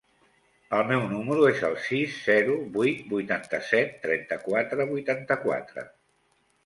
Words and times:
El 0.75 0.85
meu 0.91 1.03
número 1.09 1.43
es 1.49 1.59
el 1.67 1.75
sis, 1.89 2.15
zero, 2.29 2.55
vuit, 2.77 3.03
vuitanta-set, 3.13 3.93
trenta-quatre, 4.07 4.89
vuitanta-quatre. 4.97 5.87